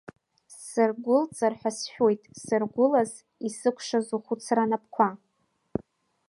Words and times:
Сыргәылҵыр 0.67 1.53
ҳәа 1.59 1.71
сшәоит, 1.77 2.21
сыргәылаз, 2.43 3.11
исыкәшаз 3.47 4.07
ухәыцра 4.17 4.63
анапқәа. 4.65 5.07